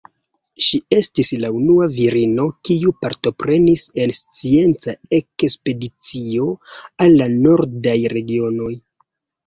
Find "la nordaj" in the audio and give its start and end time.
7.25-7.99